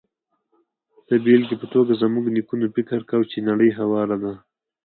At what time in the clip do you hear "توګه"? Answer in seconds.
1.73-1.91